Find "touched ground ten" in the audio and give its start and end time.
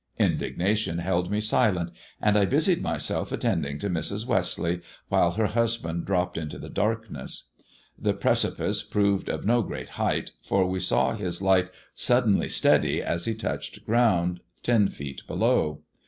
13.35-14.87